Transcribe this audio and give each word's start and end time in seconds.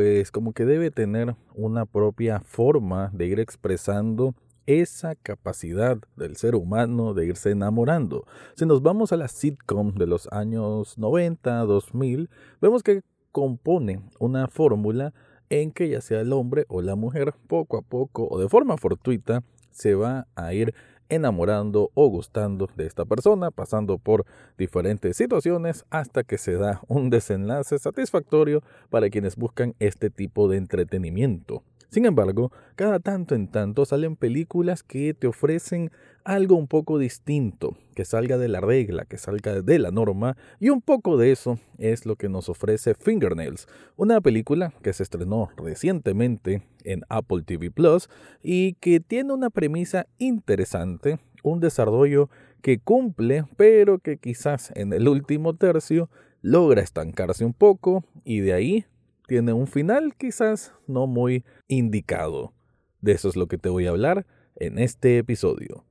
pues 0.00 0.30
como 0.30 0.54
que 0.54 0.64
debe 0.64 0.90
tener 0.90 1.36
una 1.54 1.84
propia 1.84 2.40
forma 2.40 3.10
de 3.12 3.26
ir 3.26 3.38
expresando 3.38 4.34
esa 4.64 5.14
capacidad 5.14 5.98
del 6.16 6.36
ser 6.36 6.54
humano 6.54 7.12
de 7.12 7.26
irse 7.26 7.50
enamorando. 7.50 8.24
Si 8.54 8.64
nos 8.64 8.80
vamos 8.80 9.12
a 9.12 9.18
la 9.18 9.28
sitcom 9.28 9.92
de 9.96 10.06
los 10.06 10.26
años 10.32 10.96
90, 10.96 11.64
2000, 11.64 12.30
vemos 12.62 12.82
que 12.82 13.02
compone 13.30 14.00
una 14.18 14.48
fórmula 14.48 15.12
en 15.50 15.70
que 15.70 15.90
ya 15.90 16.00
sea 16.00 16.22
el 16.22 16.32
hombre 16.32 16.64
o 16.68 16.80
la 16.80 16.96
mujer 16.96 17.34
poco 17.46 17.76
a 17.76 17.82
poco 17.82 18.26
o 18.30 18.40
de 18.40 18.48
forma 18.48 18.78
fortuita 18.78 19.42
se 19.70 19.94
va 19.94 20.28
a 20.34 20.54
ir 20.54 20.74
enamorando 21.10 21.90
o 21.94 22.08
gustando 22.08 22.68
de 22.76 22.86
esta 22.86 23.04
persona, 23.04 23.50
pasando 23.50 23.98
por 23.98 24.24
diferentes 24.56 25.16
situaciones 25.16 25.84
hasta 25.90 26.24
que 26.24 26.38
se 26.38 26.54
da 26.54 26.80
un 26.88 27.10
desenlace 27.10 27.78
satisfactorio 27.78 28.62
para 28.88 29.10
quienes 29.10 29.36
buscan 29.36 29.74
este 29.78 30.08
tipo 30.08 30.48
de 30.48 30.56
entretenimiento. 30.56 31.62
Sin 31.90 32.06
embargo, 32.06 32.52
cada 32.76 33.00
tanto 33.00 33.34
en 33.34 33.48
tanto 33.48 33.84
salen 33.84 34.14
películas 34.14 34.84
que 34.84 35.12
te 35.12 35.26
ofrecen 35.26 35.90
algo 36.22 36.54
un 36.54 36.68
poco 36.68 36.98
distinto, 36.98 37.76
que 37.96 38.04
salga 38.04 38.38
de 38.38 38.46
la 38.46 38.60
regla, 38.60 39.06
que 39.06 39.18
salga 39.18 39.60
de 39.60 39.78
la 39.80 39.90
norma, 39.90 40.36
y 40.60 40.68
un 40.70 40.82
poco 40.82 41.16
de 41.16 41.32
eso 41.32 41.58
es 41.78 42.06
lo 42.06 42.14
que 42.14 42.28
nos 42.28 42.48
ofrece 42.48 42.94
Fingernails, 42.94 43.66
una 43.96 44.20
película 44.20 44.72
que 44.82 44.92
se 44.92 45.02
estrenó 45.02 45.50
recientemente 45.56 46.62
en 46.84 47.02
Apple 47.08 47.42
TV 47.44 47.72
Plus 47.72 48.08
y 48.40 48.74
que 48.74 49.00
tiene 49.00 49.32
una 49.32 49.50
premisa 49.50 50.06
interesante, 50.18 51.18
un 51.42 51.58
desarrollo 51.58 52.30
que 52.62 52.78
cumple, 52.78 53.46
pero 53.56 53.98
que 53.98 54.16
quizás 54.16 54.70
en 54.76 54.92
el 54.92 55.08
último 55.08 55.56
tercio 55.56 56.08
logra 56.40 56.82
estancarse 56.82 57.44
un 57.44 57.52
poco 57.52 58.04
y 58.24 58.40
de 58.40 58.52
ahí 58.52 58.86
tiene 59.30 59.52
un 59.52 59.68
final 59.68 60.16
quizás 60.16 60.72
no 60.88 61.06
muy 61.06 61.44
indicado. 61.68 62.52
De 63.00 63.12
eso 63.12 63.28
es 63.28 63.36
lo 63.36 63.46
que 63.46 63.58
te 63.58 63.68
voy 63.68 63.86
a 63.86 63.90
hablar 63.90 64.26
en 64.56 64.76
este 64.76 65.18
episodio. 65.18 65.84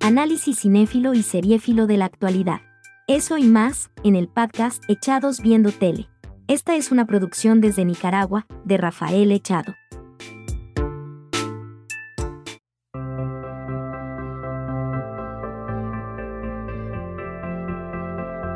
Análisis 0.00 0.58
cinéfilo 0.58 1.14
y 1.14 1.22
seriéfilo 1.22 1.86
de 1.86 1.96
la 1.96 2.06
actualidad. 2.06 2.58
Eso 3.06 3.38
y 3.38 3.44
más, 3.44 3.92
en 4.02 4.16
el 4.16 4.26
podcast 4.26 4.82
Echados 4.88 5.40
Viendo 5.40 5.70
Tele. 5.70 6.08
Esta 6.48 6.74
es 6.74 6.90
una 6.90 7.06
producción 7.06 7.60
desde 7.60 7.84
Nicaragua, 7.84 8.48
de 8.64 8.78
Rafael 8.78 9.30
Echado. 9.30 9.74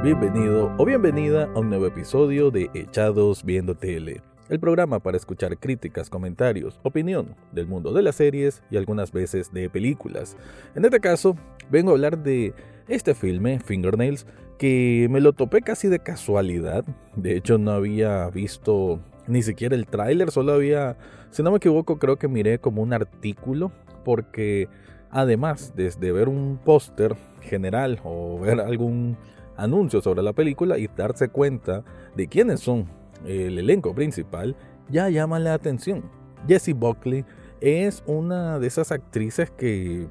Bienvenido 0.06 0.72
o 0.78 0.84
bienvenida 0.84 1.50
a 1.52 1.58
un 1.58 1.68
nuevo 1.68 1.84
episodio 1.84 2.52
de 2.52 2.70
Echados 2.74 3.42
Viendo 3.42 3.74
Tele, 3.74 4.22
el 4.48 4.60
programa 4.60 5.00
para 5.00 5.16
escuchar 5.16 5.58
críticas, 5.58 6.10
comentarios, 6.10 6.78
opinión 6.84 7.34
del 7.50 7.66
mundo 7.66 7.92
de 7.92 8.02
las 8.02 8.14
series 8.14 8.62
y 8.70 8.76
algunas 8.76 9.10
veces 9.10 9.52
de 9.52 9.68
películas. 9.68 10.36
En 10.76 10.84
este 10.84 11.00
caso, 11.00 11.36
vengo 11.72 11.90
a 11.90 11.94
hablar 11.94 12.22
de 12.22 12.54
este 12.86 13.16
filme, 13.16 13.58
Fingernails, 13.58 14.28
que 14.58 15.08
me 15.10 15.20
lo 15.20 15.32
topé 15.32 15.62
casi 15.62 15.88
de 15.88 15.98
casualidad. 15.98 16.84
De 17.16 17.36
hecho, 17.36 17.58
no 17.58 17.72
había 17.72 18.30
visto 18.30 19.00
ni 19.26 19.42
siquiera 19.42 19.74
el 19.74 19.88
tráiler, 19.88 20.30
solo 20.30 20.52
había, 20.52 20.96
si 21.30 21.42
no 21.42 21.50
me 21.50 21.56
equivoco, 21.56 21.98
creo 21.98 22.16
que 22.16 22.28
miré 22.28 22.60
como 22.60 22.80
un 22.80 22.92
artículo, 22.92 23.72
porque 24.04 24.68
además 25.10 25.74
de 25.74 26.12
ver 26.12 26.28
un 26.28 26.60
póster 26.64 27.16
general 27.40 27.98
o 28.04 28.38
ver 28.38 28.60
algún 28.60 29.16
anuncios 29.56 30.04
sobre 30.04 30.22
la 30.22 30.32
película 30.32 30.78
y 30.78 30.88
darse 30.88 31.28
cuenta 31.28 31.84
de 32.14 32.28
quiénes 32.28 32.60
son 32.60 32.86
el 33.24 33.58
elenco 33.58 33.94
principal, 33.94 34.56
ya 34.88 35.08
llama 35.08 35.38
la 35.38 35.54
atención. 35.54 36.04
Jessie 36.46 36.74
Buckley 36.74 37.24
es 37.60 38.02
una 38.06 38.58
de 38.58 38.66
esas 38.66 38.92
actrices 38.92 39.50
que, 39.50 40.06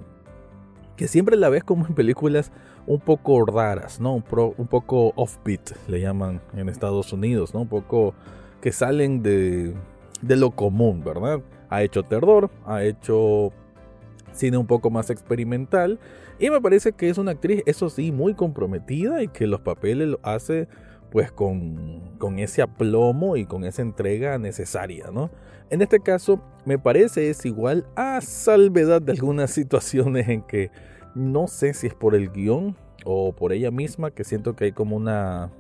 que 0.96 1.08
siempre 1.08 1.38
la 1.38 1.50
ves 1.50 1.64
como 1.64 1.86
en 1.86 1.94
películas 1.94 2.52
un 2.88 3.00
poco 3.00 3.46
raras, 3.46 4.00
¿no? 4.00 4.14
Un, 4.16 4.24
un 4.58 4.68
poco 4.68 5.14
offbeat, 5.16 5.72
le 5.88 6.02
llaman 6.02 6.42
en 6.56 6.70
Estados 6.70 7.14
Unidos, 7.14 7.54
¿no? 7.54 7.62
Un 7.62 7.68
poco 7.68 8.14
que 8.62 8.72
salen 8.72 9.24
de, 9.24 9.74
de 10.22 10.36
lo 10.36 10.52
común, 10.52 11.04
¿verdad? 11.04 11.42
Ha 11.70 11.84
hecho 11.84 12.04
terror, 12.04 12.50
ha 12.66 12.84
hecho 12.84 13.52
cine 14.36 14.58
un 14.58 14.68
poco 14.68 14.90
más 14.90 15.10
experimental. 15.10 16.00
Y 16.40 16.50
me 16.50 16.62
parece 16.62 16.92
que 16.92 17.10
es 17.10 17.18
una 17.18 17.32
actriz, 17.32 17.64
eso 17.66 17.90
sí, 17.90 18.12
muy 18.12 18.34
comprometida 18.34 19.24
y 19.24 19.28
que 19.28 19.48
los 19.48 19.62
papeles 19.62 20.08
lo 20.08 20.20
hace 20.24 20.68
pues 21.10 21.32
con, 21.32 22.18
con 22.18 22.40
ese 22.40 22.62
aplomo 22.62 23.38
y 23.38 23.46
con 23.46 23.64
esa 23.64 23.82
entrega 23.82 24.38
necesaria, 24.38 25.12
¿no? 25.14 25.32
En 25.70 25.82
este 25.82 26.00
caso, 26.00 26.42
me 26.66 26.78
parece 26.78 27.30
es 27.30 27.46
igual 27.46 27.86
a 27.96 28.20
salvedad 28.22 29.02
de 29.02 29.14
algunas 29.14 29.52
situaciones 29.52 30.28
en 30.28 30.42
que 30.42 30.72
no 31.16 31.48
sé 31.48 31.74
si 31.74 31.88
es 31.88 31.94
por 31.94 32.16
el 32.16 32.32
guion 32.32 32.76
o 33.06 33.34
por 33.34 33.54
ella 33.54 33.72
misma, 33.72 34.12
que 34.12 34.24
siento 34.24 34.56
que 34.56 34.66
hay 34.66 34.72
como 34.74 34.96
una, 34.96 35.52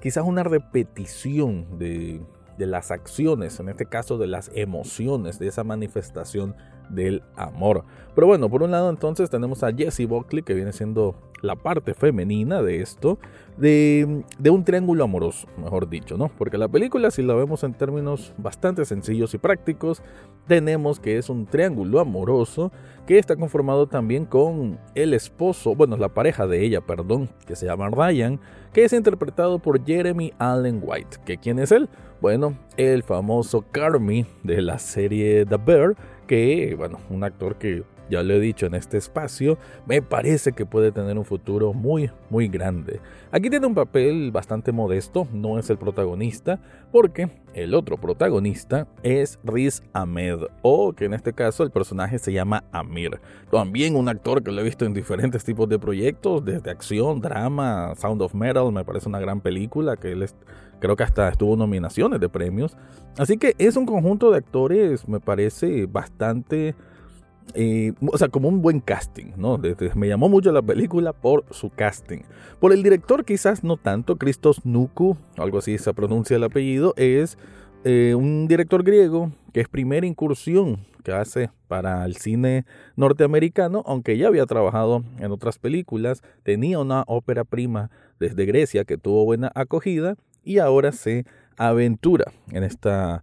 quizás 0.00 0.24
una 0.24 0.44
repetición 0.44 1.78
de, 1.78 2.20
de 2.56 2.66
las 2.66 2.90
acciones, 2.90 3.58
en 3.60 3.68
este 3.68 3.86
caso 3.86 4.18
de 4.18 4.26
las 4.26 4.50
emociones, 4.54 5.38
de 5.38 5.48
esa 5.48 5.64
manifestación 5.64 6.54
del 6.88 7.22
amor. 7.36 7.84
Pero 8.14 8.26
bueno, 8.26 8.48
por 8.48 8.62
un 8.62 8.70
lado 8.70 8.90
entonces 8.90 9.28
tenemos 9.30 9.62
a 9.62 9.72
Jessie 9.72 10.06
Buckley, 10.06 10.42
que 10.42 10.54
viene 10.54 10.72
siendo 10.72 11.14
la 11.42 11.54
parte 11.54 11.94
femenina 11.94 12.62
de 12.62 12.80
esto, 12.80 13.18
de, 13.56 14.24
de, 14.38 14.50
un 14.50 14.64
triángulo 14.64 15.04
amoroso, 15.04 15.46
mejor 15.58 15.88
dicho, 15.88 16.16
¿no? 16.16 16.28
Porque 16.28 16.58
la 16.58 16.68
película, 16.68 17.10
si 17.10 17.22
la 17.22 17.34
vemos 17.34 17.62
en 17.62 17.74
términos 17.74 18.34
bastante 18.38 18.84
sencillos 18.84 19.34
y 19.34 19.38
prácticos, 19.38 20.02
tenemos 20.46 21.00
que 21.00 21.18
es 21.18 21.28
un 21.28 21.46
triángulo 21.46 22.00
amoroso 22.00 22.72
que 23.06 23.18
está 23.18 23.36
conformado 23.36 23.86
también 23.86 24.24
con 24.24 24.78
el 24.94 25.14
esposo, 25.14 25.74
bueno, 25.74 25.96
la 25.96 26.08
pareja 26.08 26.46
de 26.46 26.64
ella, 26.64 26.80
perdón, 26.80 27.28
que 27.46 27.56
se 27.56 27.66
llama 27.66 27.88
Ryan, 27.88 28.40
que 28.72 28.84
es 28.84 28.92
interpretado 28.92 29.58
por 29.58 29.84
Jeremy 29.84 30.32
Allen 30.38 30.80
White. 30.82 31.18
¿Que 31.24 31.38
quién 31.38 31.58
es 31.58 31.70
él? 31.70 31.88
Bueno, 32.20 32.58
el 32.76 33.02
famoso 33.02 33.64
Carmi 33.70 34.26
de 34.42 34.60
la 34.60 34.78
serie 34.78 35.46
The 35.46 35.56
Bear, 35.56 35.96
que, 36.26 36.74
bueno, 36.76 36.98
un 37.10 37.24
actor 37.24 37.56
que 37.56 37.84
ya 38.08 38.22
lo 38.22 38.34
he 38.34 38.40
dicho 38.40 38.66
en 38.66 38.74
este 38.74 38.98
espacio, 38.98 39.58
me 39.86 40.02
parece 40.02 40.52
que 40.52 40.66
puede 40.66 40.92
tener 40.92 41.18
un 41.18 41.24
futuro 41.24 41.72
muy, 41.72 42.10
muy 42.30 42.48
grande. 42.48 43.00
Aquí 43.32 43.50
tiene 43.50 43.66
un 43.66 43.74
papel 43.74 44.30
bastante 44.30 44.72
modesto, 44.72 45.26
no 45.32 45.58
es 45.58 45.70
el 45.70 45.78
protagonista, 45.78 46.60
porque 46.92 47.28
el 47.54 47.74
otro 47.74 47.96
protagonista 47.96 48.86
es 49.02 49.38
Riz 49.42 49.82
Ahmed, 49.92 50.38
o 50.62 50.92
que 50.92 51.06
en 51.06 51.14
este 51.14 51.32
caso 51.32 51.62
el 51.62 51.70
personaje 51.70 52.18
se 52.18 52.32
llama 52.32 52.64
Amir. 52.70 53.18
También 53.50 53.96
un 53.96 54.08
actor 54.08 54.42
que 54.42 54.52
lo 54.52 54.60
he 54.60 54.64
visto 54.64 54.84
en 54.84 54.94
diferentes 54.94 55.44
tipos 55.44 55.68
de 55.68 55.78
proyectos, 55.78 56.44
desde 56.44 56.70
acción, 56.70 57.20
drama, 57.20 57.94
Sound 57.96 58.22
of 58.22 58.34
Metal, 58.34 58.70
me 58.72 58.84
parece 58.84 59.08
una 59.08 59.20
gran 59.20 59.40
película 59.40 59.96
que 59.96 60.12
él 60.12 60.22
creo 60.80 60.96
que 60.96 61.04
hasta 61.04 61.28
estuvo 61.28 61.56
nominaciones 61.56 62.20
de 62.20 62.28
premios. 62.28 62.76
Así 63.18 63.38
que 63.38 63.54
es 63.58 63.76
un 63.76 63.86
conjunto 63.86 64.30
de 64.30 64.38
actores, 64.38 65.08
me 65.08 65.20
parece 65.20 65.86
bastante 65.86 66.74
o 68.12 68.18
sea, 68.18 68.28
como 68.28 68.48
un 68.48 68.60
buen 68.60 68.80
casting, 68.80 69.32
¿no? 69.36 69.60
Me 69.94 70.08
llamó 70.08 70.28
mucho 70.28 70.52
la 70.52 70.62
película 70.62 71.12
por 71.12 71.44
su 71.50 71.70
casting. 71.70 72.20
Por 72.60 72.72
el 72.72 72.82
director 72.82 73.24
quizás 73.24 73.62
no 73.64 73.76
tanto, 73.76 74.16
Christos 74.16 74.66
Nuku, 74.66 75.16
algo 75.36 75.58
así 75.58 75.78
se 75.78 75.94
pronuncia 75.94 76.36
el 76.36 76.44
apellido, 76.44 76.92
es 76.96 77.38
eh, 77.84 78.14
un 78.16 78.48
director 78.48 78.82
griego 78.82 79.30
que 79.52 79.60
es 79.60 79.68
primera 79.68 80.06
incursión 80.06 80.80
que 81.02 81.12
hace 81.12 81.50
para 81.68 82.04
el 82.04 82.16
cine 82.16 82.66
norteamericano, 82.96 83.84
aunque 83.86 84.18
ya 84.18 84.26
había 84.26 84.44
trabajado 84.44 85.04
en 85.20 85.30
otras 85.30 85.58
películas, 85.58 86.22
tenía 86.42 86.80
una 86.80 87.04
ópera 87.06 87.44
prima 87.44 87.90
desde 88.18 88.44
Grecia 88.44 88.84
que 88.84 88.98
tuvo 88.98 89.24
buena 89.24 89.52
acogida 89.54 90.16
y 90.46 90.60
ahora 90.60 90.92
se 90.92 91.26
aventura 91.58 92.32
en 92.52 92.62
esta 92.62 93.22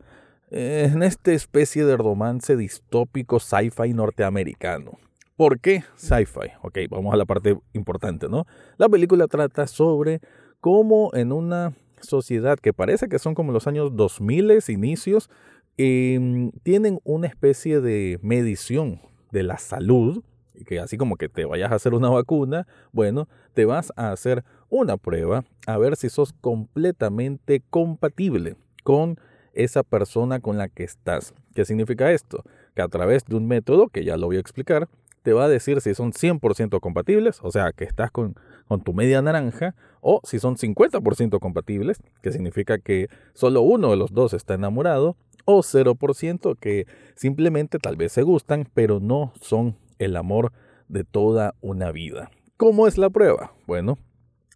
en 0.51 1.01
esta 1.01 1.31
especie 1.31 1.83
de 1.83 1.97
romance 1.97 2.55
distópico 2.55 3.39
sci-fi 3.39 3.91
norteamericano. 3.91 4.99
¿Por 5.35 5.59
qué 5.59 5.83
sci-fi? 5.95 6.51
Ok, 6.61 6.77
vamos 6.91 7.11
a 7.11 7.17
la 7.17 7.25
parte 7.25 7.57
importante, 7.73 8.29
¿no? 8.29 8.45
La 8.77 8.87
película 8.87 9.25
trata 9.25 9.65
sobre 9.65 10.19
cómo 10.59 11.09
en 11.13 11.31
una 11.31 11.73
sociedad 12.01 12.59
que 12.59 12.71
parece 12.71 13.07
que 13.07 13.17
son 13.17 13.33
como 13.33 13.51
los 13.51 13.65
años 13.65 13.95
2000 13.95 14.59
inicios, 14.67 15.29
em, 15.77 16.51
tienen 16.61 16.99
una 17.03 17.25
especie 17.25 17.81
de 17.81 18.19
medición 18.21 19.01
de 19.31 19.41
la 19.41 19.57
salud, 19.57 20.23
que 20.67 20.79
así 20.79 20.97
como 20.97 21.15
que 21.15 21.29
te 21.29 21.45
vayas 21.45 21.71
a 21.71 21.75
hacer 21.75 21.95
una 21.95 22.09
vacuna, 22.09 22.67
bueno, 22.91 23.27
te 23.55 23.65
vas 23.65 23.91
a 23.95 24.11
hacer 24.11 24.43
una 24.73 24.97
prueba 24.97 25.45
a 25.67 25.77
ver 25.77 25.95
si 25.95 26.09
sos 26.09 26.33
completamente 26.33 27.61
compatible 27.69 28.55
con 28.83 29.19
esa 29.53 29.83
persona 29.83 30.39
con 30.39 30.57
la 30.57 30.67
que 30.67 30.83
estás. 30.83 31.35
¿Qué 31.53 31.63
significa 31.63 32.11
esto? 32.11 32.43
Que 32.75 32.81
a 32.81 32.87
través 32.87 33.23
de 33.25 33.35
un 33.35 33.47
método, 33.47 33.89
que 33.89 34.03
ya 34.03 34.17
lo 34.17 34.25
voy 34.25 34.37
a 34.37 34.39
explicar, 34.39 34.89
te 35.21 35.31
va 35.31 35.45
a 35.45 35.47
decir 35.47 35.79
si 35.79 35.93
son 35.93 36.11
100% 36.11 36.79
compatibles, 36.79 37.39
o 37.43 37.51
sea, 37.51 37.71
que 37.71 37.83
estás 37.83 38.09
con, 38.09 38.35
con 38.67 38.83
tu 38.83 38.93
media 38.93 39.21
naranja, 39.21 39.75
o 40.01 40.21
si 40.23 40.39
son 40.39 40.57
50% 40.57 41.39
compatibles, 41.39 41.99
que 42.23 42.31
significa 42.31 42.79
que 42.79 43.09
solo 43.35 43.61
uno 43.61 43.91
de 43.91 43.97
los 43.97 44.11
dos 44.11 44.33
está 44.33 44.55
enamorado, 44.55 45.15
o 45.45 45.59
0% 45.59 46.57
que 46.59 46.87
simplemente 47.13 47.77
tal 47.77 47.95
vez 47.95 48.11
se 48.11 48.23
gustan, 48.23 48.67
pero 48.73 48.99
no 48.99 49.33
son 49.39 49.77
el 49.99 50.15
amor 50.15 50.51
de 50.87 51.03
toda 51.03 51.53
una 51.61 51.91
vida. 51.91 52.31
¿Cómo 52.57 52.87
es 52.87 52.97
la 52.97 53.11
prueba? 53.11 53.53
Bueno, 53.67 53.99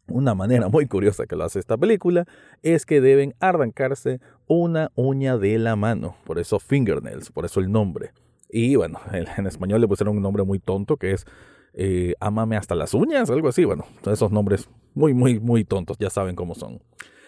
una 0.08 0.34
manera 0.36 0.70
muy 0.70 0.88
curiosa 0.88 1.26
que 1.26 1.36
lo 1.36 1.44
hace 1.44 1.60
esta 1.60 1.78
película 1.78 2.26
es 2.64 2.86
que 2.86 3.02
deben 3.02 3.36
arrancarse 3.40 4.20
una 4.48 4.92
uña 4.96 5.38
de 5.38 5.58
la 5.58 5.76
mano, 5.76 6.16
por 6.26 6.40
eso 6.40 6.60
fingernails, 6.60 7.32
por 7.32 7.46
eso 7.46 7.60
el 7.60 7.72
nombre. 7.72 8.12
Y 8.50 8.76
bueno, 8.76 9.00
en 9.12 9.48
español 9.48 9.82
le 9.82 9.88
pusieron 9.88 10.16
un 10.16 10.24
nombre 10.24 10.44
muy 10.44 10.60
tonto 10.60 10.98
que 10.98 11.12
es 11.12 11.26
eh, 11.74 12.16
Amame 12.20 12.58
hasta 12.58 12.76
las 12.76 12.94
uñas, 12.94 13.30
algo 13.30 13.50
así. 13.50 13.64
Bueno, 13.64 13.86
esos 14.06 14.32
nombres 14.32 14.68
muy, 14.96 15.14
muy, 15.14 15.40
muy 15.40 15.64
tontos, 15.64 15.98
ya 16.00 16.10
saben 16.10 16.36
cómo 16.36 16.56
son. 16.56 16.80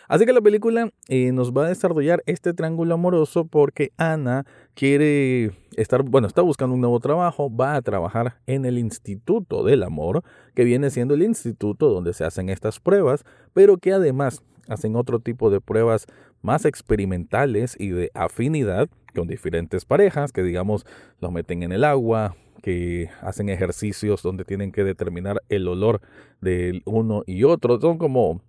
Así 0.09 0.25
que 0.25 0.33
la 0.33 0.41
película 0.41 0.89
eh, 1.07 1.31
nos 1.31 1.53
va 1.53 1.65
a 1.65 1.69
desarrollar 1.69 2.23
este 2.25 2.51
triángulo 2.55 2.95
amoroso 2.95 3.45
porque 3.45 3.91
Ana 3.95 4.43
quiere 4.73 5.51
estar, 5.75 6.01
bueno, 6.01 6.25
está 6.25 6.41
buscando 6.41 6.73
un 6.73 6.81
nuevo 6.81 6.99
trabajo, 6.99 7.55
va 7.55 7.75
a 7.75 7.81
trabajar 7.83 8.37
en 8.47 8.65
el 8.65 8.79
Instituto 8.79 9.63
del 9.63 9.83
Amor, 9.83 10.23
que 10.55 10.63
viene 10.63 10.89
siendo 10.89 11.13
el 11.13 11.21
instituto 11.21 11.89
donde 11.89 12.13
se 12.13 12.25
hacen 12.25 12.49
estas 12.49 12.79
pruebas, 12.79 13.23
pero 13.53 13.77
que 13.77 13.93
además 13.93 14.41
hacen 14.67 14.95
otro 14.95 15.19
tipo 15.19 15.51
de 15.51 15.61
pruebas 15.61 16.07
más 16.41 16.65
experimentales 16.65 17.75
y 17.79 17.89
de 17.89 18.09
afinidad 18.15 18.89
con 19.13 19.27
diferentes 19.27 19.85
parejas 19.85 20.31
que 20.31 20.41
digamos 20.41 20.87
los 21.19 21.31
meten 21.31 21.61
en 21.61 21.71
el 21.71 21.83
agua, 21.83 22.35
que 22.63 23.11
hacen 23.21 23.49
ejercicios 23.49 24.23
donde 24.23 24.43
tienen 24.43 24.71
que 24.71 24.83
determinar 24.83 25.43
el 25.49 25.67
olor 25.67 26.01
del 26.41 26.81
uno 26.85 27.21
y 27.27 27.43
otro. 27.43 27.79
Son 27.79 27.99
como 27.99 28.41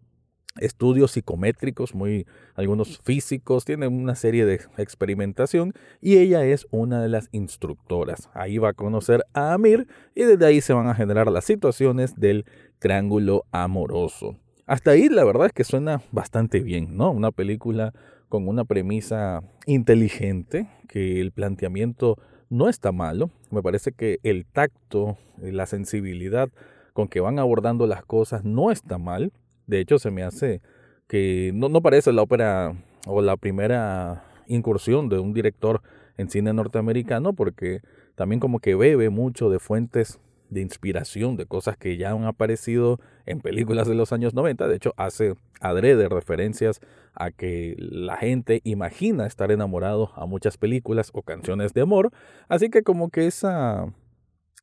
estudios 0.59 1.13
psicométricos, 1.13 1.95
muy 1.95 2.27
algunos 2.55 2.99
físicos, 3.05 3.65
tienen 3.65 3.93
una 3.93 4.15
serie 4.15 4.45
de 4.45 4.61
experimentación 4.79 5.75
y 6.01 6.19
ella 6.19 6.45
es 6.45 6.67
una 6.71 7.03
de 7.03 7.09
las 7.09 7.29
instructoras. 7.33 8.29
Ahí 8.35 8.59
va 8.59 8.71
a 8.71 8.75
conocer 8.75 9.25
a 9.33 9.53
Amir 9.53 9.87
y 10.15 10.25
desde 10.25 10.47
ahí 10.47 10.61
se 10.61 10.73
van 10.73 10.89
a 10.89 10.95
generar 10.95 11.31
las 11.31 11.45
situaciones 11.45 12.15
del 12.17 12.45
triángulo 12.79 13.45
amoroso. 13.53 14.37
Hasta 14.67 14.93
ahí 14.93 15.09
la 15.09 15.25
verdad 15.25 15.47
es 15.47 15.53
que 15.53 15.65
suena 15.65 16.03
bastante 16.13 16.61
bien, 16.61 16.97
¿no? 16.97 17.11
Una 17.11 17.33
película 17.33 17.93
con 18.29 18.47
una 18.47 18.65
premisa 18.65 19.43
inteligente, 19.67 20.69
que 20.89 21.21
el 21.21 21.33
planteamiento 21.33 22.17
no 22.49 22.69
está 22.69 22.93
malo. 22.93 23.31
Me 23.51 23.63
parece 23.63 23.93
que 23.93 24.19
el 24.23 24.47
tacto, 24.47 25.19
la 25.41 25.67
sensibilidad 25.67 26.49
con 26.93 27.09
que 27.09 27.21
van 27.21 27.39
abordando 27.39 27.87
las 27.87 28.05
cosas 28.05 28.45
no 28.45 28.71
está 28.71 28.99
mal. 28.99 29.33
De 29.71 29.79
hecho, 29.79 30.01
se 30.01 30.11
me 30.11 30.25
hace 30.25 30.63
que 31.07 31.53
no, 31.55 31.81
parece 31.81 32.13
la 32.13 32.23
ópera 32.23 32.75
o 33.07 33.23
la 33.23 33.37
primera 33.37 34.25
incursión 34.49 35.09
de 35.09 35.21
un 35.21 35.33
director 35.33 35.81
en 36.17 36.29
cine 36.29 36.53
norteamericano 36.53 37.35
porque 37.35 37.81
también 38.17 38.41
como 38.41 38.59
que 38.59 38.75
bebe 38.75 39.11
mucho 39.11 39.49
de 39.49 39.61
fuentes 39.61 40.19
de 40.49 40.61
inspiración, 40.61 41.37
de 41.37 41.47
cosas 41.47 41.77
que 41.77 41.97
ya 41.97 42.11
han 42.11 42.25
aparecido 42.25 42.99
en 43.27 43.41
películas 43.41 43.87
de 43.87 43.95
los 43.95 44.13
años 44.13 44.35
90. 44.35 44.67
De 44.67 44.75
hecho, 44.75 44.93
hace 44.97 45.37
adrede 45.61 46.09
referencias 46.09 46.81
a 47.15 47.31
que 47.31 47.77
la 47.79 48.17
gente 48.17 48.63
imagina 48.65 49.25
estar 49.25 49.53
enamorado 49.53 50.11
a 50.17 50.27
muchas 50.27 50.57
películas 50.57 51.11
o 51.13 51.23
canciones 51.23 51.75
de 51.75 51.83
amor. 51.83 52.11
Así 52.49 52.71
que 52.71 52.83
como 52.83 53.09
que 53.11 53.29
esa, 53.29 53.87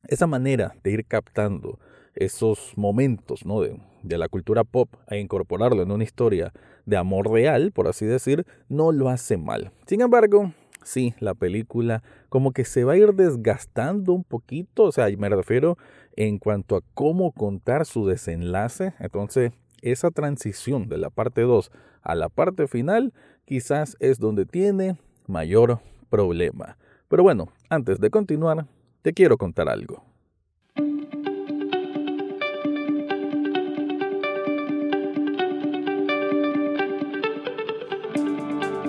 esa 0.06 0.26
manera 0.26 0.74
de 0.84 0.90
ir 0.90 1.06
captando 1.06 1.78
esos 2.18 2.72
momentos 2.76 3.46
¿no? 3.46 3.60
de, 3.60 3.78
la 4.18 4.28
cultura 4.28 4.64
pop 4.64 4.88
e 5.08 5.18
incorporarlo 5.18 5.82
en 5.82 5.90
una 5.90 6.04
historia 6.04 6.52
de 6.86 6.96
amor 6.96 7.30
real, 7.30 7.72
por 7.72 7.88
así 7.88 8.06
decir, 8.06 8.46
no 8.68 8.92
lo 8.92 9.08
hace 9.08 9.36
mal. 9.36 9.70
Sin 9.86 10.00
embargo, 10.00 10.52
sí, 10.82 11.14
la 11.20 11.34
película 11.34 12.02
como 12.28 12.52
que 12.52 12.64
se 12.64 12.84
va 12.84 12.94
a 12.94 12.96
ir 12.96 13.14
desgastando 13.14 14.12
un 14.12 14.24
poquito, 14.24 14.84
o 14.84 14.92
sea, 14.92 15.08
me 15.16 15.28
refiero 15.28 15.78
en 16.16 16.38
cuanto 16.38 16.76
a 16.76 16.82
cómo 16.94 17.32
contar 17.32 17.86
su 17.86 18.06
desenlace, 18.06 18.94
entonces 18.98 19.52
esa 19.82 20.10
transición 20.10 20.88
de 20.88 20.98
la 20.98 21.10
parte 21.10 21.42
2 21.42 21.70
a 22.02 22.14
la 22.14 22.28
parte 22.28 22.66
final 22.66 23.12
quizás 23.44 23.96
es 24.00 24.18
donde 24.18 24.46
tiene 24.46 24.98
mayor 25.26 25.80
problema. 26.10 26.76
Pero 27.08 27.22
bueno, 27.22 27.48
antes 27.70 28.00
de 28.00 28.10
continuar, 28.10 28.66
te 29.02 29.12
quiero 29.12 29.38
contar 29.38 29.68
algo. 29.68 30.02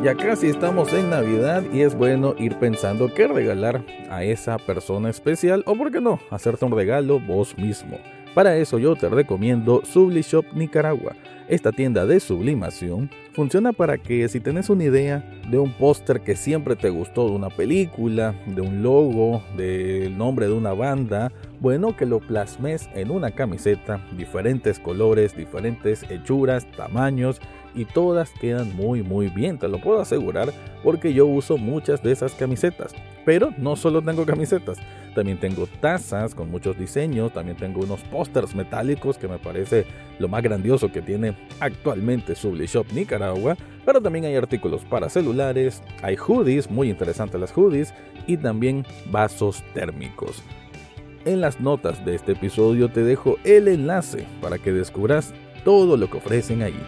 Ya 0.02 0.16
casi 0.16 0.48
estamos 0.48 0.94
en 0.94 1.10
Navidad 1.10 1.62
y 1.74 1.82
es 1.82 1.94
bueno 1.94 2.34
ir 2.40 2.56
pensando 2.56 3.14
qué 3.14 3.28
regalar 3.28 3.84
a 4.10 4.24
esa 4.24 4.58
persona 4.58 5.10
especial 5.10 5.62
o 5.66 5.76
por 5.76 5.92
qué 5.92 6.00
no, 6.00 6.22
hacerte 6.32 6.64
un 6.64 6.72
regalo 6.72 7.20
vos 7.20 7.58
mismo. 7.58 7.98
Para 8.34 8.56
eso 8.56 8.80
yo 8.80 8.96
te 8.96 9.10
recomiendo 9.10 9.82
Sublishop 9.84 10.46
Nicaragua. 10.54 11.16
Esta 11.50 11.74
tienda 11.74 12.06
de 12.06 12.22
sublimación 12.22 13.10
funciona 13.34 13.74
para 13.74 13.98
que 13.98 14.30
si 14.30 14.40
tenés 14.40 14.70
una 14.70 14.86
idea 14.86 15.42
de 15.50 15.58
un 15.58 15.74
póster 15.74 16.22
que 16.22 16.38
siempre 16.38 16.78
te 16.78 16.90
gustó 16.90 17.26
de 17.28 17.36
una 17.36 17.50
película, 17.50 18.36
de 18.46 18.62
un 18.62 18.82
logo, 18.82 19.44
del 19.58 20.18
nombre 20.18 20.48
de 20.48 20.54
una 20.54 20.74
banda, 20.74 21.30
bueno 21.60 21.98
que 21.98 22.06
lo 22.06 22.20
plasmes 22.20 22.90
en 22.94 23.12
una 23.12 23.32
camiseta, 23.32 24.00
diferentes 24.16 24.80
colores, 24.80 25.36
diferentes 25.36 26.04
hechuras, 26.10 26.66
tamaños 26.78 27.42
y 27.80 27.86
todas 27.86 28.32
quedan 28.32 28.76
muy 28.76 29.04
muy 29.04 29.30
bien, 29.30 29.58
te 29.58 29.70
lo 29.70 29.80
puedo 29.80 30.02
asegurar 30.02 30.52
porque 30.84 31.14
yo 31.14 31.26
uso 31.26 31.58
muchas 31.58 32.04
de 32.04 32.12
esas 32.12 32.34
camisetas. 32.34 32.94
Pero 33.24 33.52
no 33.58 33.78
solo 33.78 34.02
tengo 34.02 34.26
camisetas, 34.26 34.80
también 35.16 35.40
tengo 35.40 35.66
tazas 35.80 36.36
con 36.36 36.52
muchos 36.52 36.78
diseños, 36.78 37.32
también 37.32 37.56
tengo 37.56 37.80
unos 37.80 38.02
pósters 38.02 38.54
metálicos 38.54 39.18
que 39.18 39.30
me 39.30 39.38
parece 39.38 39.86
lo 40.20 40.28
más 40.28 40.44
grandioso 40.44 40.92
que 40.92 41.02
tiene 41.02 41.38
actualmente 41.62 42.36
Sublishop 42.36 42.92
Nicaragua, 42.92 43.56
pero 43.86 44.02
también 44.02 44.26
hay 44.26 44.36
artículos 44.36 44.84
para 44.84 45.08
celulares, 45.08 45.82
hay 46.02 46.18
hoodies, 46.18 46.70
muy 46.70 46.90
interesantes 46.90 47.40
las 47.40 47.54
hoodies, 47.54 47.94
y 48.28 48.36
también 48.36 48.86
vasos 49.10 49.64
térmicos. 49.74 50.44
En 51.24 51.40
las 51.40 51.62
notas 51.62 52.04
de 52.04 52.16
este 52.16 52.34
episodio 52.34 52.90
te 52.90 53.04
dejo 53.04 53.38
el 53.46 53.70
enlace 53.70 54.26
para 54.42 54.58
que 54.58 54.74
descubras 54.74 55.34
todo 55.64 55.96
lo 55.96 56.10
que 56.10 56.18
ofrecen 56.18 56.62
allí. 56.62 56.84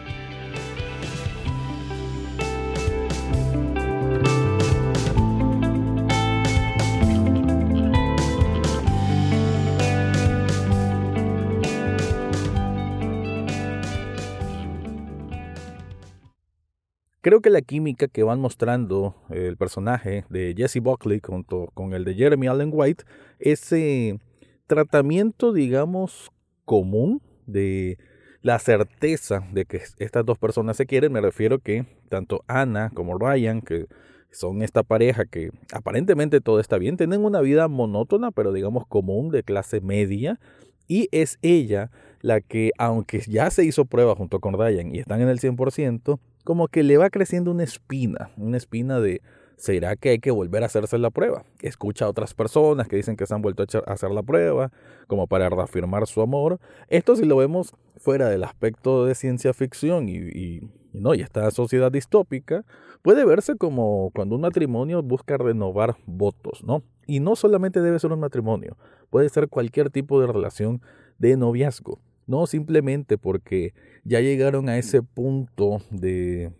Creo 17.32 17.40
que 17.40 17.48
la 17.48 17.62
química 17.62 18.08
que 18.08 18.24
van 18.24 18.40
mostrando 18.40 19.14
el 19.30 19.56
personaje 19.56 20.26
de 20.28 20.52
Jesse 20.54 20.80
Buckley 20.82 21.20
con, 21.20 21.44
con 21.44 21.94
el 21.94 22.04
de 22.04 22.14
Jeremy 22.14 22.46
Allen 22.46 22.68
White, 22.70 23.04
ese 23.38 24.20
tratamiento, 24.66 25.54
digamos, 25.54 26.30
común 26.66 27.22
de 27.46 27.96
la 28.42 28.58
certeza 28.58 29.48
de 29.50 29.64
que 29.64 29.80
estas 29.96 30.26
dos 30.26 30.36
personas 30.36 30.76
se 30.76 30.84
quieren, 30.84 31.10
me 31.10 31.22
refiero 31.22 31.58
que 31.58 31.86
tanto 32.10 32.44
Anna 32.48 32.90
como 32.92 33.16
Ryan, 33.16 33.62
que 33.62 33.86
son 34.30 34.60
esta 34.60 34.82
pareja 34.82 35.24
que 35.24 35.52
aparentemente 35.72 36.42
todo 36.42 36.60
está 36.60 36.76
bien, 36.76 36.98
tienen 36.98 37.24
una 37.24 37.40
vida 37.40 37.66
monótona, 37.66 38.30
pero 38.30 38.52
digamos 38.52 38.86
común, 38.86 39.30
de 39.30 39.42
clase 39.42 39.80
media, 39.80 40.38
y 40.86 41.08
es 41.12 41.38
ella 41.40 41.90
la 42.20 42.42
que, 42.42 42.72
aunque 42.76 43.20
ya 43.26 43.50
se 43.50 43.64
hizo 43.64 43.86
prueba 43.86 44.14
junto 44.16 44.38
con 44.38 44.52
Ryan 44.52 44.94
y 44.94 44.98
están 44.98 45.22
en 45.22 45.30
el 45.30 45.40
100%, 45.40 46.20
como 46.44 46.68
que 46.68 46.82
le 46.82 46.96
va 46.96 47.10
creciendo 47.10 47.50
una 47.50 47.64
espina, 47.64 48.30
una 48.36 48.56
espina 48.56 49.00
de, 49.00 49.22
¿será 49.56 49.96
que 49.96 50.10
hay 50.10 50.18
que 50.18 50.30
volver 50.30 50.62
a 50.62 50.66
hacerse 50.66 50.98
la 50.98 51.10
prueba? 51.10 51.44
Escucha 51.60 52.06
a 52.06 52.08
otras 52.08 52.34
personas 52.34 52.88
que 52.88 52.96
dicen 52.96 53.16
que 53.16 53.26
se 53.26 53.34
han 53.34 53.42
vuelto 53.42 53.62
a 53.62 53.92
hacer 53.92 54.10
la 54.10 54.22
prueba, 54.22 54.72
como 55.06 55.26
para 55.26 55.48
reafirmar 55.48 56.06
su 56.06 56.20
amor. 56.20 56.58
Esto 56.88 57.14
si 57.16 57.24
lo 57.24 57.36
vemos 57.36 57.72
fuera 57.96 58.28
del 58.28 58.44
aspecto 58.44 59.06
de 59.06 59.14
ciencia 59.14 59.52
ficción 59.52 60.08
y, 60.08 60.60
no, 60.92 61.14
y 61.14 61.20
esta 61.20 61.50
sociedad 61.50 61.92
distópica, 61.92 62.64
puede 63.02 63.24
verse 63.24 63.56
como 63.56 64.10
cuando 64.14 64.34
un 64.34 64.42
matrimonio 64.42 65.02
busca 65.02 65.36
renovar 65.36 65.96
votos, 66.06 66.64
¿no? 66.64 66.82
Y 67.06 67.20
no 67.20 67.36
solamente 67.36 67.80
debe 67.80 67.98
ser 67.98 68.12
un 68.12 68.20
matrimonio, 68.20 68.76
puede 69.10 69.28
ser 69.28 69.48
cualquier 69.48 69.90
tipo 69.90 70.20
de 70.20 70.26
relación 70.26 70.82
de 71.18 71.36
noviazgo. 71.36 72.00
No 72.26 72.46
simplemente 72.46 73.18
porque 73.18 73.74
ya 74.04 74.20
llegaron 74.20 74.68
a 74.68 74.78
ese 74.78 75.02
punto 75.02 75.82
de 75.90 76.52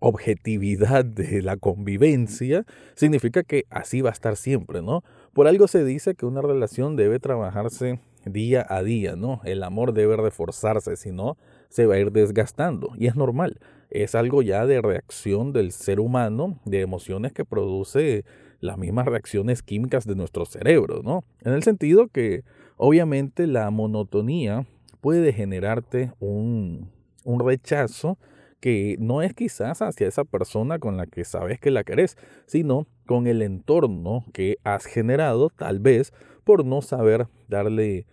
objetividad 0.00 1.04
de 1.04 1.40
la 1.40 1.56
convivencia, 1.56 2.66
significa 2.94 3.42
que 3.42 3.64
así 3.70 4.02
va 4.02 4.10
a 4.10 4.12
estar 4.12 4.36
siempre, 4.36 4.82
¿no? 4.82 5.02
Por 5.32 5.46
algo 5.48 5.66
se 5.66 5.84
dice 5.84 6.14
que 6.14 6.26
una 6.26 6.42
relación 6.42 6.94
debe 6.96 7.18
trabajarse 7.18 8.00
día 8.26 8.66
a 8.68 8.82
día, 8.82 9.16
¿no? 9.16 9.40
El 9.44 9.62
amor 9.62 9.94
debe 9.94 10.16
reforzarse, 10.16 10.96
si 10.96 11.10
no, 11.10 11.36
se 11.68 11.86
va 11.86 11.94
a 11.94 11.98
ir 11.98 12.12
desgastando. 12.12 12.92
Y 12.98 13.06
es 13.06 13.16
normal, 13.16 13.58
es 13.90 14.14
algo 14.14 14.42
ya 14.42 14.66
de 14.66 14.82
reacción 14.82 15.52
del 15.52 15.72
ser 15.72 16.00
humano, 16.00 16.60
de 16.64 16.80
emociones 16.80 17.32
que 17.32 17.44
produce 17.44 18.24
las 18.60 18.78
mismas 18.78 19.06
reacciones 19.06 19.62
químicas 19.62 20.06
de 20.06 20.16
nuestro 20.16 20.44
cerebro, 20.46 21.02
¿no? 21.02 21.24
En 21.40 21.52
el 21.52 21.62
sentido 21.62 22.08
que 22.08 22.44
obviamente 22.76 23.46
la 23.46 23.70
monotonía 23.70 24.66
puede 25.04 25.34
generarte 25.34 26.12
un, 26.18 26.90
un 27.24 27.46
rechazo 27.46 28.16
que 28.58 28.96
no 28.98 29.20
es 29.20 29.34
quizás 29.34 29.82
hacia 29.82 30.08
esa 30.08 30.24
persona 30.24 30.78
con 30.78 30.96
la 30.96 31.04
que 31.04 31.26
sabes 31.26 31.60
que 31.60 31.70
la 31.70 31.84
querés, 31.84 32.16
sino 32.46 32.86
con 33.04 33.26
el 33.26 33.42
entorno 33.42 34.24
que 34.32 34.56
has 34.64 34.86
generado, 34.86 35.50
tal 35.50 35.78
vez 35.78 36.14
por 36.42 36.64
no 36.64 36.80
saber 36.80 37.28
darle 37.48 38.06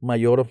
mayor 0.00 0.46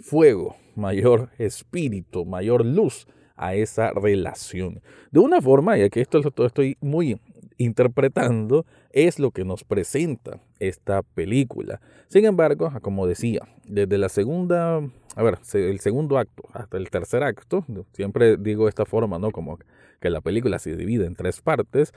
fuego, 0.00 0.56
mayor 0.74 1.30
espíritu, 1.38 2.24
mayor 2.24 2.66
luz 2.66 3.06
a 3.36 3.54
esa 3.54 3.92
relación. 3.92 4.82
De 5.12 5.20
una 5.20 5.40
forma, 5.40 5.78
y 5.78 5.82
aquí 5.82 6.00
esto 6.00 6.20
lo 6.22 6.46
estoy 6.46 6.76
muy 6.80 7.20
interpretando, 7.56 8.66
es 8.92 9.18
lo 9.18 9.30
que 9.30 9.44
nos 9.44 9.64
presenta 9.64 10.40
esta 10.58 11.02
película. 11.02 11.80
Sin 12.08 12.24
embargo, 12.24 12.72
como 12.82 13.06
decía, 13.06 13.40
desde 13.66 13.98
la 13.98 14.08
segunda, 14.08 14.78
a 15.16 15.22
ver, 15.22 15.38
el 15.54 15.80
segundo 15.80 16.18
acto 16.18 16.44
hasta 16.52 16.76
el 16.76 16.90
tercer 16.90 17.22
acto, 17.22 17.64
siempre 17.92 18.36
digo 18.36 18.68
esta 18.68 18.84
forma, 18.84 19.18
¿no? 19.18 19.30
Como 19.30 19.58
que 20.00 20.10
la 20.10 20.20
película 20.20 20.58
se 20.58 20.76
divide 20.76 21.06
en 21.06 21.14
tres 21.14 21.40
partes, 21.40 21.92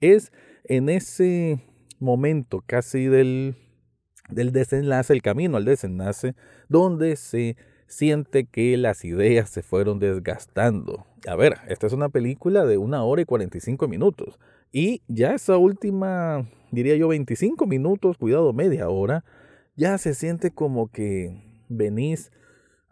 es 0.00 0.32
en 0.64 0.88
ese 0.88 1.60
momento 1.98 2.62
casi 2.64 3.06
del, 3.06 3.56
del 4.30 4.52
desenlace, 4.52 5.12
el 5.12 5.22
camino 5.22 5.56
al 5.56 5.64
desenlace, 5.64 6.34
donde 6.68 7.16
se 7.16 7.56
siente 7.88 8.44
que 8.44 8.76
las 8.76 9.04
ideas 9.04 9.50
se 9.50 9.62
fueron 9.62 9.98
desgastando. 9.98 11.06
A 11.26 11.34
ver, 11.34 11.56
esta 11.66 11.86
es 11.88 11.92
una 11.92 12.10
película 12.10 12.64
de 12.64 12.78
una 12.78 13.02
hora 13.02 13.22
y 13.22 13.24
45 13.24 13.88
minutos. 13.88 14.38
Y 14.70 15.02
ya 15.08 15.34
esa 15.34 15.56
última, 15.56 16.46
diría 16.70 16.94
yo, 16.96 17.08
25 17.08 17.66
minutos, 17.66 18.18
cuidado, 18.18 18.52
media 18.52 18.88
hora, 18.88 19.24
ya 19.74 19.96
se 19.98 20.14
siente 20.14 20.50
como 20.52 20.88
que 20.88 21.64
venís 21.68 22.30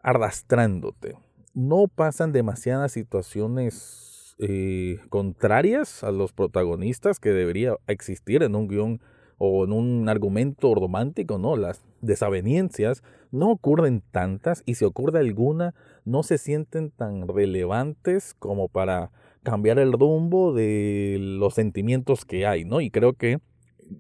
arrastrándote. 0.03 1.17
No 1.55 1.88
pasan 1.88 2.33
demasiadas 2.33 2.93
situaciones 2.93 4.35
eh, 4.38 4.99
contrarias 5.09 6.05
a 6.05 6.11
los 6.11 6.33
protagonistas 6.33 7.21
que 7.21 7.31
debería 7.31 7.76
existir 7.87 8.43
en 8.43 8.55
un 8.55 8.69
guion 8.69 9.00
o 9.38 9.65
en 9.65 9.73
un 9.73 10.09
argumento 10.09 10.75
romántico, 10.75 11.38
¿no? 11.38 11.57
Las 11.57 11.85
desavenencias 12.00 13.03
no 13.37 13.50
ocurren 13.50 14.02
tantas 14.11 14.62
y 14.66 14.75
si 14.75 14.85
ocurre 14.85 15.21
alguna, 15.21 15.75
no 16.05 16.23
se 16.23 16.38
sienten 16.38 16.90
tan 16.90 17.28
relevantes 17.28 18.35
como 18.35 18.69
para 18.69 19.11
cambiar 19.43 19.78
el 19.78 19.93
rumbo 19.93 20.52
de 20.52 21.19
los 21.21 21.55
sentimientos 21.55 22.25
que 22.25 22.47
hay, 22.47 22.64
¿no? 22.64 22.81
Y 22.81 22.90
creo 22.90 23.12
que 23.12 23.38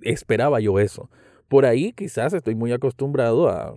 esperaba 0.02 0.60
yo 0.60 0.80
eso. 0.80 1.10
Por 1.48 1.66
ahí 1.66 1.92
quizás 1.92 2.32
estoy 2.32 2.56
muy 2.56 2.72
acostumbrado 2.72 3.48
a, 3.48 3.76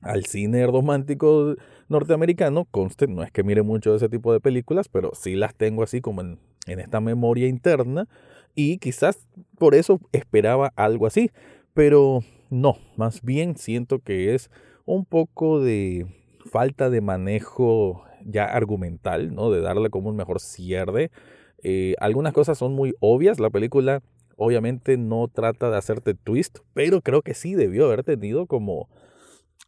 al 0.00 0.24
cine 0.26 0.66
romántico 0.66 1.54
norteamericano. 1.88 2.64
Conste, 2.64 3.06
no 3.06 3.22
es 3.22 3.30
que 3.30 3.44
mire 3.44 3.62
mucho 3.62 3.90
de 3.90 3.98
ese 3.98 4.08
tipo 4.08 4.32
de 4.32 4.40
películas, 4.40 4.88
pero 4.88 5.12
sí 5.14 5.36
las 5.36 5.54
tengo 5.54 5.82
así 5.82 6.00
como 6.00 6.22
en, 6.22 6.40
en 6.66 6.80
esta 6.80 7.00
memoria 7.00 7.46
interna. 7.46 8.08
Y 8.54 8.78
quizás 8.78 9.28
por 9.58 9.74
eso 9.74 10.00
esperaba 10.12 10.72
algo 10.74 11.06
así. 11.06 11.30
Pero 11.74 12.24
no, 12.50 12.78
más 12.96 13.22
bien 13.22 13.56
siento 13.56 14.00
que 14.00 14.34
es 14.34 14.50
un 14.88 15.04
poco 15.04 15.60
de 15.60 16.06
falta 16.50 16.88
de 16.88 17.02
manejo 17.02 18.04
ya 18.24 18.44
argumental, 18.46 19.34
¿no? 19.34 19.50
De 19.50 19.60
darle 19.60 19.90
como 19.90 20.08
un 20.08 20.16
mejor 20.16 20.40
cierre. 20.40 21.10
Eh, 21.62 21.94
algunas 22.00 22.32
cosas 22.32 22.56
son 22.56 22.72
muy 22.72 22.94
obvias. 22.98 23.38
La 23.38 23.50
película 23.50 24.02
obviamente 24.36 24.96
no 24.96 25.28
trata 25.28 25.70
de 25.70 25.76
hacerte 25.76 26.14
twist, 26.14 26.60
pero 26.72 27.02
creo 27.02 27.20
que 27.20 27.34
sí 27.34 27.54
debió 27.54 27.84
haber 27.84 28.02
tenido 28.02 28.46
como 28.46 28.88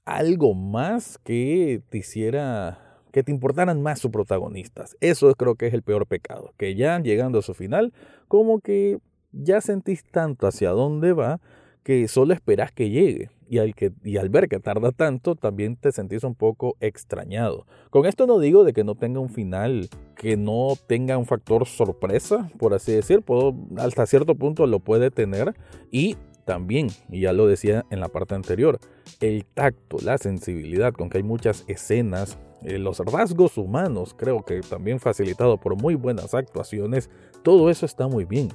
algo 0.07 0.55
más 0.55 1.19
que 1.19 1.83
te 1.91 1.99
hiciera, 1.99 3.03
que 3.13 3.23
te 3.23 3.31
importaran 3.31 3.83
más 3.83 3.99
sus 3.99 4.11
protagonistas. 4.11 4.97
Eso 5.01 5.35
creo 5.35 5.55
que 5.55 5.67
es 5.67 5.75
el 5.75 5.83
peor 5.83 6.07
pecado, 6.07 6.55
que 6.57 6.75
ya 6.77 6.99
llegando 6.99 7.41
a 7.41 7.43
su 7.43 7.53
final, 7.53 7.93
como 8.27 8.61
que 8.61 8.97
ya 9.33 9.61
sentís 9.61 10.03
tanto 10.03 10.47
hacia 10.47 10.71
dónde 10.71 11.13
va 11.13 11.41
que 11.83 12.09
solo 12.09 12.33
esperas 12.33 12.73
que 12.73 12.89
llegue. 12.89 13.29
Y 13.51 13.59
al, 13.59 14.29
ver 14.29 14.49
que 14.49 14.61
tarda 14.61 14.93
tanto, 14.93 15.35
también 15.35 15.75
te 15.75 15.91
sentís 15.91 16.23
un 16.23 16.37
poco 16.37 16.77
extrañado. 16.79 17.67
Con 17.91 18.07
esto 18.07 18.29
no 18.29 18.39
digo 18.39 18.63
de 18.63 18.73
que 18.73 18.85
no 18.85 18.95
tenga 18.95 19.19
un 19.19 19.29
final, 19.29 19.89
que 20.15 20.37
no 20.37 20.75
tenga 20.87 21.19
un 21.19 21.27
factor 21.27 21.67
sorpresa, 21.67 22.49
por 22.61 22.75
así 22.75 22.93
decir. 22.93 23.23
Puedo, 23.23 23.57
hasta 23.77 24.07
cierto 24.07 24.37
punto 24.37 24.69
lo 24.69 24.79
puede 24.79 25.11
tener. 25.11 25.57
Y 25.91 26.17
también, 26.45 26.91
ya 27.09 27.33
lo 27.33 27.49
decía 27.49 27.85
en 27.91 27.99
la 27.99 28.07
parte 28.07 28.37
anterior, 28.37 28.79
el 29.21 29.45
tacto, 29.45 29.97
la 30.01 30.17
sensibilidad 30.19 30.93
con 30.93 31.11
que 31.11 31.19
hay 31.19 31.25
muchas 31.25 31.65
escenas, 31.67 32.39
eh, 32.63 32.79
los 32.79 33.01
rasgos 33.01 33.59
humanos, 33.59 34.15
creo 34.17 34.45
que 34.45 34.61
también 34.61 35.01
facilitado 35.01 35.59
por 35.59 35.75
muy 35.75 35.97
buenas 35.97 36.35
actuaciones, 36.35 37.11
todo 37.43 37.69
eso 37.69 37.85
está 37.85 38.07
muy 38.07 38.27
bien. 38.27 38.51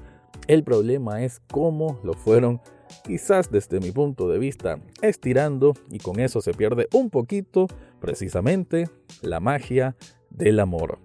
El 0.47 0.63
problema 0.63 1.21
es 1.25 1.41
cómo 1.51 1.99
lo 2.01 2.13
fueron 2.13 2.61
quizás 3.03 3.51
desde 3.51 3.79
mi 3.79 3.91
punto 3.91 4.29
de 4.29 4.39
vista 4.39 4.79
estirando 5.01 5.73
y 5.89 5.99
con 5.99 6.19
eso 6.19 6.41
se 6.41 6.53
pierde 6.53 6.87
un 6.93 7.09
poquito 7.09 7.67
precisamente 7.99 8.89
la 9.21 9.39
magia 9.39 9.95
del 10.29 10.59
amor. 10.59 10.99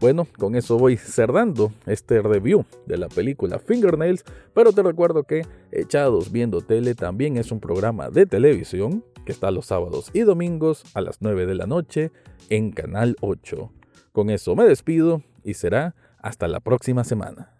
Bueno, 0.00 0.26
con 0.38 0.56
eso 0.56 0.78
voy 0.78 0.96
cerrando 0.96 1.72
este 1.84 2.22
review 2.22 2.64
de 2.86 2.96
la 2.96 3.08
película 3.08 3.58
Fingernails, 3.58 4.24
pero 4.54 4.72
te 4.72 4.82
recuerdo 4.82 5.24
que 5.24 5.42
Echados 5.72 6.32
Viendo 6.32 6.62
Tele 6.62 6.94
también 6.94 7.36
es 7.36 7.52
un 7.52 7.60
programa 7.60 8.08
de 8.08 8.24
televisión 8.24 9.04
que 9.26 9.32
está 9.32 9.50
los 9.50 9.66
sábados 9.66 10.10
y 10.14 10.20
domingos 10.20 10.84
a 10.94 11.02
las 11.02 11.18
9 11.20 11.44
de 11.44 11.54
la 11.54 11.66
noche 11.66 12.12
en 12.48 12.70
Canal 12.72 13.16
8. 13.20 13.70
Con 14.12 14.30
eso 14.30 14.56
me 14.56 14.64
despido 14.64 15.22
y 15.44 15.52
será 15.52 15.94
hasta 16.18 16.48
la 16.48 16.60
próxima 16.60 17.04
semana. 17.04 17.59